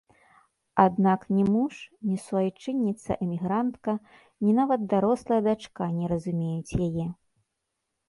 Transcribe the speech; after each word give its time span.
Аднак 0.83 1.27
ні 1.35 1.43
муж, 1.55 1.73
ні 2.07 2.17
суайчынніца-эмігрантка, 2.23 3.91
ні 4.47 4.51
нават 4.63 4.91
дарослая 4.97 5.41
дачка 5.53 5.83
не 6.03 6.15
разумеюць 6.17 6.77
яе. 6.91 7.07